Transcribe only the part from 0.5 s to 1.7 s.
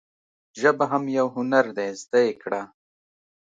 ژبه هم یو هنر